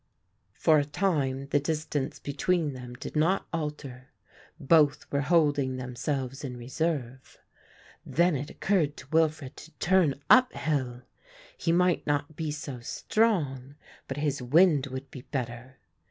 [0.55, 4.07] For a time the distance between them did not alter,
[4.59, 7.37] both were holding themselves in reserve;
[8.03, 11.03] then it occurred to Wilfred to turn up hill;
[11.55, 13.75] he might not be so strong,
[14.07, 15.77] but his wind would be better.